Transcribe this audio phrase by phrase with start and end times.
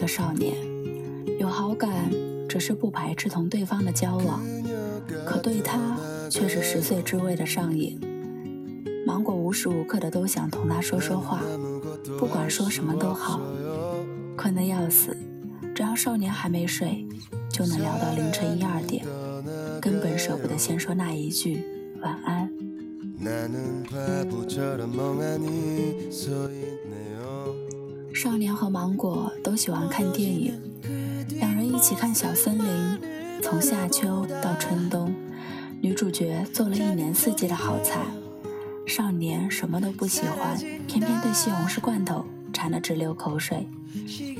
[0.00, 0.56] 个少年，
[1.38, 2.10] 有好感，
[2.48, 4.40] 只是不排斥同对方的交往，
[5.26, 5.98] 可对他
[6.30, 8.00] 却是十岁之位的上瘾。
[9.06, 11.42] 芒果无时无刻的都想同他说说话，
[12.18, 13.42] 不管说什么都好，
[14.38, 15.14] 困得要死，
[15.74, 17.06] 只要少年还没睡，
[17.50, 19.04] 就能聊到凌晨一二点，
[19.82, 21.62] 根本舍不得先说那一句
[22.00, 22.50] 晚安。
[28.22, 30.52] 少年和芒果都喜欢看电影，
[31.38, 32.66] 两人一起看《小森林》，
[33.42, 35.14] 从夏秋到春冬，
[35.80, 38.02] 女主角做了一年四季的好菜。
[38.86, 40.54] 少年什么都不喜欢，
[40.86, 43.66] 偏偏对西红柿罐头馋得直流口水。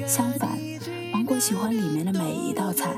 [0.07, 0.59] 相反，
[1.11, 2.95] 芒果喜欢里面的每一道菜，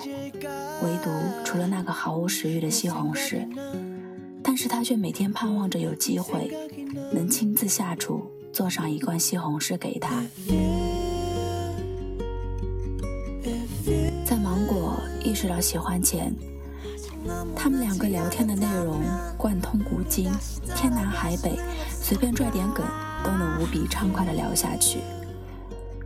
[0.82, 1.12] 唯独
[1.44, 3.46] 除了那个毫无食欲的西红柿。
[4.42, 6.50] 但是他却每天盼望着有机会
[7.12, 10.22] 能亲自下厨做上一罐西红柿给他。
[14.24, 16.34] 在芒果意识到喜欢前，
[17.56, 19.00] 他们两个聊天的内容
[19.38, 20.30] 贯通古今，
[20.76, 21.58] 天南海北，
[21.88, 22.84] 随便拽点梗
[23.24, 24.98] 都能无比畅快地聊下去。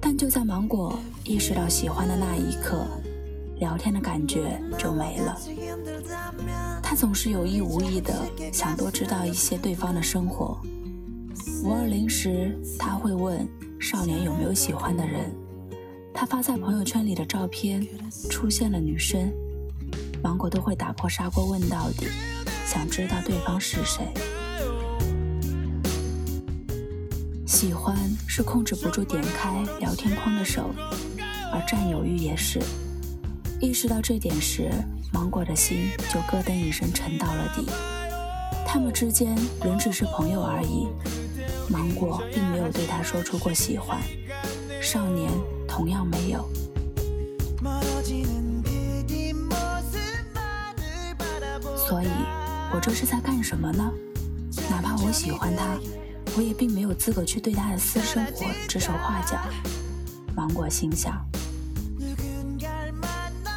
[0.01, 2.87] 但就在芒果意识到喜欢的那一刻，
[3.59, 5.37] 聊天的感觉就没了。
[6.81, 8.15] 他总是有意无意的
[8.53, 10.57] 想多知道一些对方的生活。
[11.67, 13.45] 五二零时，他会问
[13.81, 15.35] 少年有没有喜欢的人。
[16.15, 17.85] 他发在朋友圈里的照片
[18.31, 19.33] 出现了女生，
[20.23, 22.07] 芒果都会打破砂锅问到底，
[22.65, 24.07] 想知道对方是谁。
[27.45, 27.97] 喜欢
[28.29, 30.71] 是控制不住点开聊天框的手，
[31.53, 32.61] 而占有欲也是。
[33.61, 34.71] 意识到这点时，
[35.13, 37.67] 芒果的心就咯噔一声沉到了底。
[38.65, 40.87] 他们之间仍只是朋友而已。
[41.69, 44.01] 芒果并没有对他说出过喜欢，
[44.81, 45.31] 少年
[45.67, 46.49] 同样没有。
[51.77, 52.09] 所以，
[52.73, 53.93] 我这是在干什么呢？
[54.71, 55.79] 哪怕我喜欢他，
[56.37, 59.39] 我也并没有资格去对他的私生活指手画脚。
[60.35, 61.25] 芒果心想。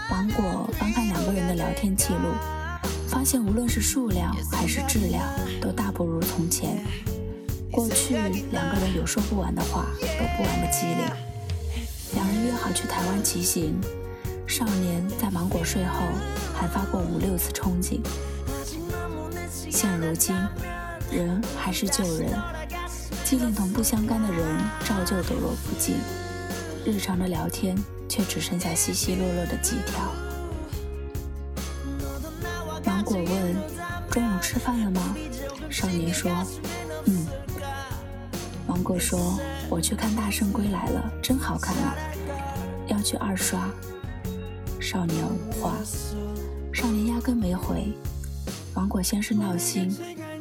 [0.10, 2.34] 芒果翻看两个人的聊天记录，
[3.08, 5.24] 发现无论是数量还是质量，
[5.62, 6.84] 都大不如从前。
[7.72, 8.16] 过去
[8.52, 11.06] 两个人有说不完的话，有不完的机灵。
[12.14, 13.80] 两人约好去台湾骑行，
[14.48, 16.02] 少年在芒果睡后
[16.54, 18.00] 还发过五六次憧憬。
[19.70, 20.36] 现如今，
[21.12, 22.32] 人还是旧人，
[23.24, 25.96] 机灵同不相干的人照旧抖落不尽。
[26.86, 27.78] 日常的聊天。
[28.10, 30.12] 却只剩下稀稀落落的几条。
[32.84, 33.56] 芒果问
[34.10, 35.16] ：“中午吃饭了吗？”
[35.70, 36.32] 少年说
[37.06, 37.28] ：“嗯。”
[38.80, 39.38] 芒果说
[39.70, 41.98] ：“我去看《大圣归来》了，真好看啊，
[42.88, 43.70] 要去二刷。”
[44.80, 45.76] 少年无话。
[46.72, 47.92] 少年压根没回。
[48.74, 49.94] 芒果先是闹心，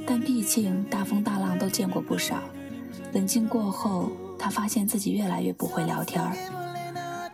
[0.07, 2.39] 但毕竟大风大浪都见过不少。
[3.13, 6.33] 冷静过后，他发现自己越来越不会聊天儿。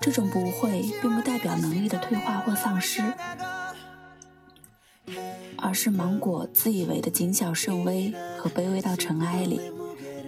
[0.00, 3.02] 这种不会，并不代表能力的退化或丧失，
[5.58, 9.60] 而是芒果自以为的谨小慎微和卑微到尘埃里，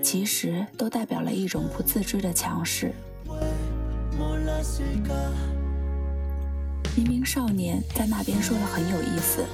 [0.06, 2.94] 其实都代表了一种不自知的强势。
[6.94, 9.44] 明明少年在那边说的很有意思，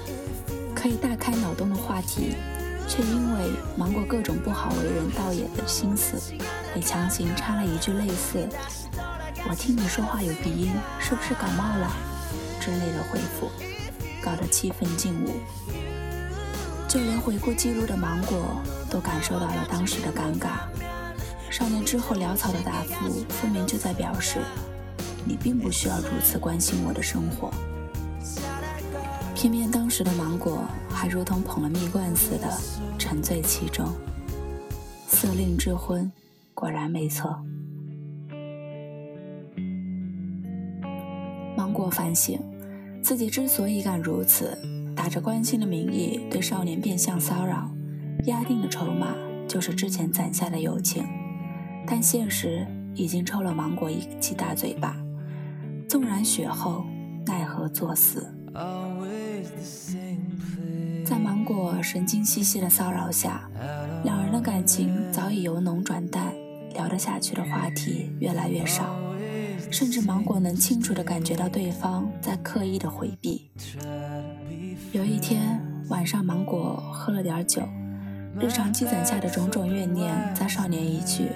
[0.74, 2.34] 可以大开脑洞的话题，
[2.86, 6.34] 却因为芒果各种不好为人道也的心思，
[6.74, 8.46] 被强行插了一句类似。
[9.48, 11.90] 我听你说话有鼻音，是不是感冒了？
[12.60, 13.50] 之类的回复，
[14.22, 15.30] 搞得气氛静无。
[16.86, 18.60] 就连回顾记录的芒果
[18.92, 20.68] 都感受到了当时的尴尬。
[21.50, 24.38] 少年之后潦草的答复，分明就在表示
[25.24, 27.50] 你并不需要如此关心我的生活。
[29.34, 32.46] 偏偏当时的芒果还如同捧了蜜罐似的
[32.98, 33.88] 沉醉其中。
[35.08, 36.10] 色令智昏，
[36.54, 37.42] 果然没错。
[41.56, 42.38] 芒果反省，
[43.02, 44.56] 自己之所以敢如此，
[44.94, 47.70] 打着关心的名义对少年变相骚扰，
[48.24, 49.14] 压定的筹码
[49.48, 51.04] 就是之前攒下的友情，
[51.86, 54.96] 但现实已经抽了芒果一记大嘴巴，
[55.88, 56.84] 纵然雪后，
[57.26, 58.32] 奈何作死。
[61.04, 63.48] 在芒果神经兮兮的骚扰下，
[64.04, 66.32] 两人的感情早已由浓转淡，
[66.74, 68.96] 聊得下去的话题越来越少。
[69.70, 73.50] 甚至芒果能清楚地感觉到对方在刻意的回避。
[74.92, 77.62] 有一天晚上，芒果喝了点酒，
[78.40, 81.28] 日常积攒下的种种怨念在少年一句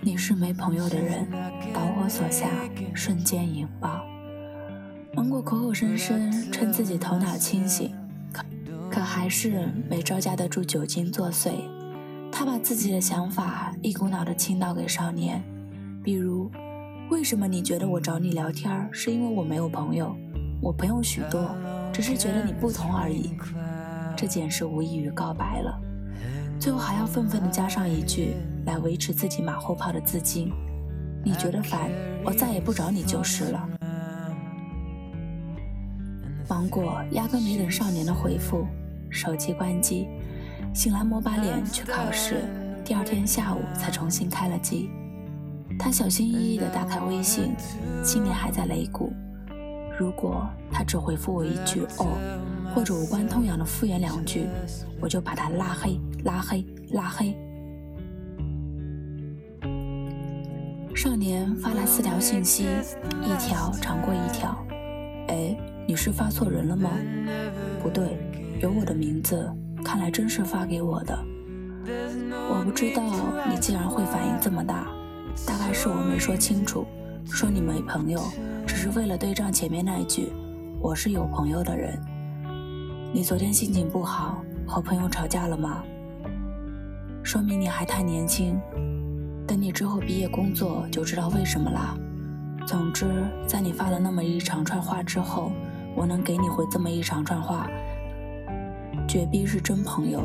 [0.00, 1.26] 你是没朋友的人，
[1.72, 2.46] 导火索下
[2.92, 4.04] 瞬间引爆。
[5.14, 7.94] 芒果口口声声称自己头脑清醒，
[8.32, 8.44] 可
[8.90, 11.52] 可还是没招架得住酒精作祟。
[12.30, 15.42] 他把自己的想法一股脑的倾倒给少年，
[16.02, 16.50] 比如，
[17.10, 20.14] 为什么你觉得我找你聊天是因为我没有朋友？
[20.60, 21.54] 我朋友许多，
[21.92, 23.30] 只是觉得你不同而已。
[24.16, 25.80] 这件事无异于告白了，
[26.58, 28.34] 最后还要愤愤地加上一句。
[28.64, 30.52] 来维持自己马后炮的资金，
[31.24, 31.90] 你觉得烦，
[32.24, 33.68] 我再也不找你就是了。
[36.48, 38.64] 芒果压根没等少年的回复，
[39.10, 40.06] 手机关机，
[40.72, 42.44] 醒来抹把脸去考试，
[42.84, 44.88] 第二天下午才重新开了机。
[45.76, 47.56] 他小心翼翼地打开微信，
[48.04, 49.12] 心里还在擂鼓：
[49.98, 52.06] 如果他只回复我一句“哦”，
[52.74, 54.46] 或者无关痛痒的敷衍两句，
[55.00, 57.36] 我就把他拉黑、拉黑、拉黑。
[60.94, 62.64] 少年发来四条信息，
[63.22, 64.56] 一条长过一条。
[65.28, 66.90] 哎，你是发错人了吗？
[67.82, 68.18] 不对，
[68.60, 69.50] 有我的名字，
[69.84, 71.18] 看来真是发给我的。
[72.30, 73.02] 我不知道
[73.50, 74.86] 你竟然会反应这么大，
[75.46, 76.86] 大概是我没说清楚，
[77.26, 78.20] 说你没朋友，
[78.66, 80.30] 只是为了对仗前面那一句
[80.80, 81.98] “我是有朋友的人”。
[83.14, 85.84] 你昨天心情不好，和朋友吵架了吗？
[87.22, 88.58] 说明你还太年轻。
[89.46, 91.94] 等你之后毕业工作就知道为什么啦。
[92.66, 93.06] 总之，
[93.46, 95.52] 在你发了那么一长串话之后，
[95.94, 97.68] 我能给你回这么一长串话，
[99.06, 100.22] 绝逼是真朋友。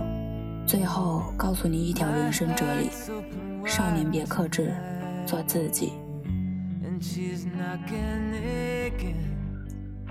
[0.66, 2.90] 最后告诉你一条人生哲理：
[3.66, 4.74] 少年别克制，
[5.26, 5.92] 做自己。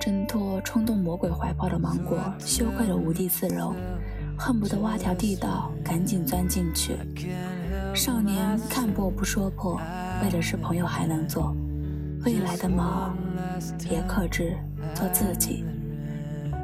[0.06, 3.75] 挣脱冲动魔鬼怀抱的芒果，羞愧的无地自容，
[4.38, 6.97] 恨不得挖条地道，赶紧钻进去。
[7.93, 9.81] 少年看破不说破，
[10.23, 11.53] 为的是朋友还能做。
[12.25, 13.12] 未来的猫，
[13.81, 14.56] 别克制，
[14.94, 15.64] 做自己。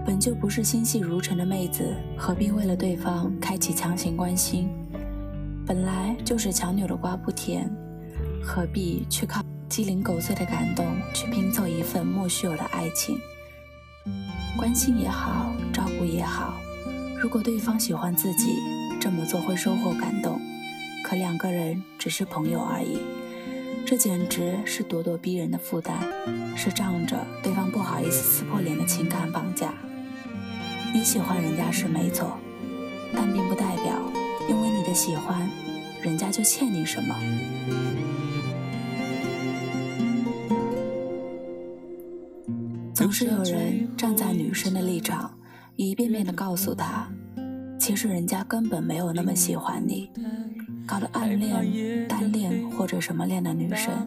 [0.06, 1.82] 本就不是心细如尘的妹子，
[2.16, 4.68] 何必为了对方开启强行关心？
[5.66, 7.68] 本来就是强扭的瓜不甜，
[8.40, 13.18] 何必去靠鸡零狗碎的感动去拼凑一份莫须有的爱情？
[14.56, 16.54] 关心也好，照顾也好，
[17.20, 18.56] 如果对方喜欢自己，
[19.00, 20.40] 这么做会收获感动。
[21.04, 22.98] 可两个人只是朋友而已，
[23.84, 25.96] 这简直是咄咄逼人的负担，
[26.56, 29.74] 是仗着对方不好意思撕破脸的情感绑架。
[30.94, 32.38] 你喜欢人家是没错，
[33.14, 34.00] 但并不代表
[34.48, 35.48] 因为你的喜欢，
[36.02, 37.14] 人家就欠你什么。
[42.94, 45.30] 总是有人站在女生的立场，
[45.76, 47.08] 一遍遍地告诉她，
[47.78, 50.10] 其实人家根本没有那么喜欢你。
[50.86, 54.06] 搞得暗恋、单恋或者什么恋的女生，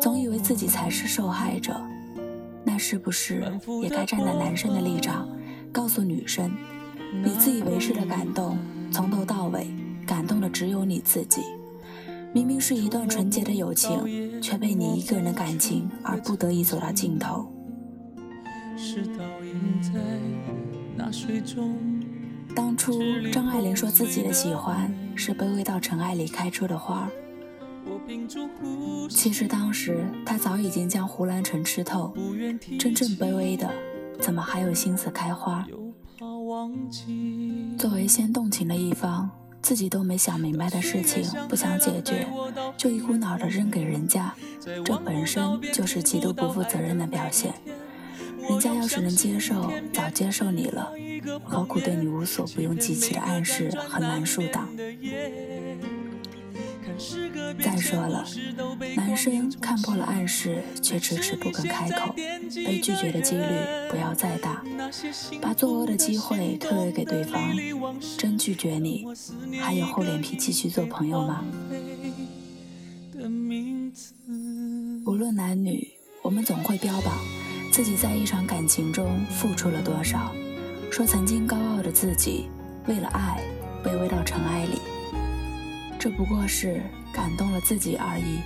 [0.00, 1.80] 总以为自己才是受害者。
[2.62, 3.42] 那是不是
[3.82, 5.28] 也该站在男生的立场，
[5.72, 6.50] 告诉女生，
[7.24, 8.56] 你自以为是的感动，
[8.92, 9.66] 从头到尾
[10.06, 11.40] 感动的只有你自己。
[12.32, 17.50] 明明是一段纯洁的友情，却被你一个人的感情而不得已走到尽头。
[18.76, 20.00] 是倒映在
[20.96, 21.74] 那水中。
[22.54, 23.00] 当初
[23.32, 27.08] 张爱玲说自己的喜欢是卑微到尘埃里开出的花，
[29.08, 32.12] 其实当时她早已经将胡兰成吃透。
[32.78, 33.70] 真正卑微的，
[34.18, 35.64] 怎么还有心思开花？
[37.78, 39.30] 作为先动情的一方，
[39.62, 42.26] 自己都没想明白的事情不想解决，
[42.76, 44.34] 就一股脑的扔给人家，
[44.84, 45.42] 这本身
[45.72, 47.54] 就是极度不负责任的表现。
[48.48, 50.92] 人家要是能接受，早接受你了。
[51.44, 54.66] 何苦对你无所不用其极的暗示很难疏导？
[57.62, 58.26] 再说了，
[58.96, 62.12] 男生看破了暗示却迟迟不肯开口，
[62.64, 63.44] 被拒绝的几率
[63.90, 64.62] 不要再大，
[65.40, 67.54] 把作恶的机会推诿给对方，
[68.18, 69.06] 真拒绝你，
[69.60, 71.44] 还有厚脸皮继续做朋友吗？
[75.06, 75.88] 无论男女，
[76.22, 77.14] 我们总会标榜
[77.70, 80.32] 自己在一场感情中付出了多少。
[80.90, 82.50] 说曾经高傲的自己，
[82.86, 83.40] 为了爱
[83.84, 84.80] 卑微到尘埃里，
[85.98, 88.40] 这不过是感动了自己而已。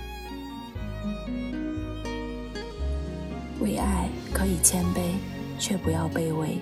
[3.59, 5.15] 为爱可以谦卑，
[5.57, 6.59] 却不要卑微。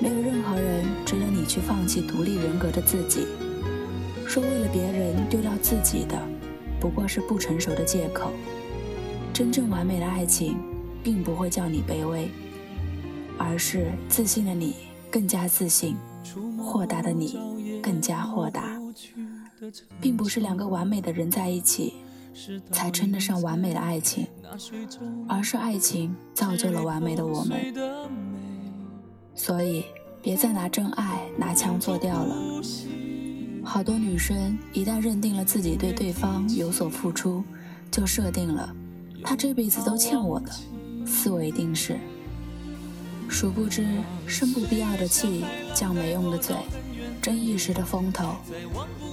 [0.00, 3.24] 没有任何人值得你去放弃独立人格的自己。
[4.26, 6.20] 说为了别人丢掉自己的，
[6.80, 8.32] 不过是不成熟的借口。
[9.32, 10.58] 真正完美的爱情，
[11.04, 12.28] 并不会叫你卑微，
[13.38, 14.74] 而是自信的你。
[15.10, 15.96] 更加自信、
[16.58, 17.38] 豁达的你，
[17.80, 18.76] 更加豁达，
[20.00, 21.94] 并不是两个完美的人在一起，
[22.72, 24.26] 才称得上完美的爱情，
[25.28, 27.72] 而是爱情造就了完美的我们。
[29.36, 29.84] 所以，
[30.20, 32.36] 别再拿真爱拿枪做掉了。
[33.62, 37.44] 好多女生一旦认定了自己对对方有所付出，
[37.88, 38.74] 就设定了
[39.22, 40.50] 他这辈子都欠我的
[41.06, 41.98] 思维定式。
[43.28, 43.86] 殊不知，
[44.26, 45.44] 生不必要的气，
[45.74, 46.54] 犟没用的嘴，
[47.20, 48.36] 争一时的风头，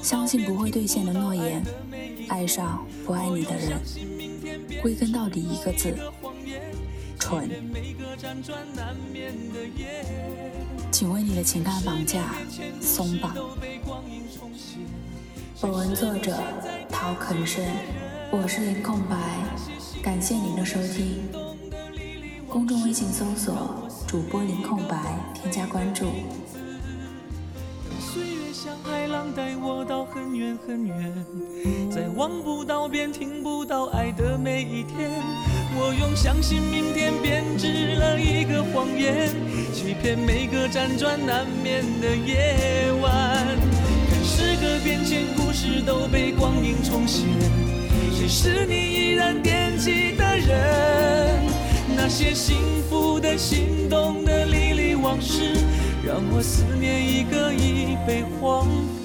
[0.03, 1.63] 相信不会兑现的诺言，
[2.27, 3.79] 爱上不爱你的人，
[4.81, 5.97] 归根到底一个字：
[7.17, 7.49] 蠢。
[10.91, 12.35] 请为你的情感绑架
[12.81, 13.33] 松绑。
[15.61, 16.37] 本文作者
[16.89, 17.65] 陶肯生，
[18.29, 19.15] 我是林空白，
[20.03, 21.40] 感谢您的收听。
[22.51, 23.89] 公众微信搜索。
[24.05, 24.97] 主播零空白，
[25.33, 26.03] 添加关注。
[27.97, 31.25] 岁月像海浪带我到很远很远，
[31.89, 35.09] 在望不到边、听不到爱的每一天，
[35.77, 39.29] 我用相信明天编织了一个谎言，
[39.73, 43.47] 欺骗每个辗转难眠的夜晚。
[44.09, 47.23] 看时隔变迁，故事都被光阴重写，
[48.11, 50.80] 谁是你依然惦记的人？
[52.11, 52.57] 那些幸
[52.89, 55.53] 福的、心动的、历历往事，
[56.05, 59.00] 让我思念一个已被荒废